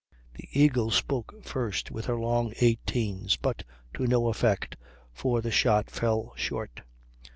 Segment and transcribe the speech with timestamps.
[0.33, 3.63] The Eagle spoke first with her long 18's, but
[3.93, 4.75] to no effect,
[5.13, 6.81] for the shot fell short.